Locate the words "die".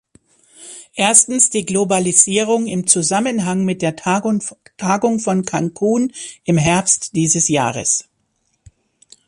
1.51-1.63